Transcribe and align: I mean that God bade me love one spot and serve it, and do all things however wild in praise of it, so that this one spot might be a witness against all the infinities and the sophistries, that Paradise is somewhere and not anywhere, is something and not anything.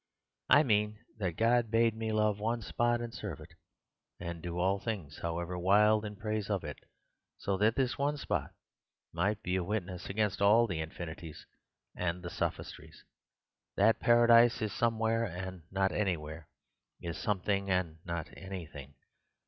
I 0.49 0.63
mean 0.63 0.97
that 1.19 1.33
God 1.33 1.69
bade 1.69 1.93
me 1.93 2.11
love 2.11 2.39
one 2.39 2.63
spot 2.63 3.01
and 3.01 3.13
serve 3.13 3.39
it, 3.39 3.53
and 4.19 4.41
do 4.41 4.57
all 4.57 4.79
things 4.79 5.19
however 5.19 5.59
wild 5.59 6.05
in 6.05 6.15
praise 6.15 6.49
of 6.49 6.63
it, 6.63 6.79
so 7.37 7.55
that 7.57 7.75
this 7.75 7.99
one 7.99 8.17
spot 8.17 8.49
might 9.13 9.43
be 9.43 9.57
a 9.57 9.63
witness 9.63 10.09
against 10.09 10.41
all 10.41 10.65
the 10.65 10.79
infinities 10.79 11.45
and 11.95 12.23
the 12.23 12.31
sophistries, 12.31 13.03
that 13.77 13.99
Paradise 13.99 14.59
is 14.63 14.73
somewhere 14.73 15.23
and 15.23 15.65
not 15.69 15.91
anywhere, 15.91 16.49
is 16.99 17.15
something 17.15 17.69
and 17.69 17.99
not 18.03 18.27
anything. 18.35 18.95